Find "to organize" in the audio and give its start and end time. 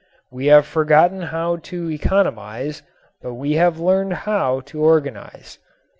4.61-5.59